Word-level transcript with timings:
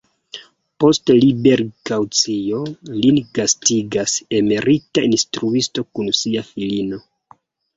Post 0.83 1.11
liberigkaŭcio, 1.17 2.61
lin 3.03 3.19
gastigas 3.41 4.17
emerita 4.41 5.05
instruisto 5.11 5.87
kun 5.91 6.11
sia 6.23 6.47
filino. 6.53 7.01